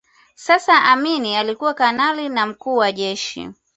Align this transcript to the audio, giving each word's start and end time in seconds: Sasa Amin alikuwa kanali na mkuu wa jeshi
Sasa 0.35 0.77
Amin 0.83 1.25
alikuwa 1.25 1.73
kanali 1.73 2.29
na 2.29 2.45
mkuu 2.45 2.77
wa 2.77 2.91
jeshi 2.91 3.49